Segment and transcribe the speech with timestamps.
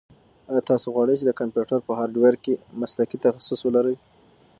[0.49, 3.95] ایا تاسو غواړئ چې د کمپیوټر په هارډویر کې مسلکي تخصص ولرئ؟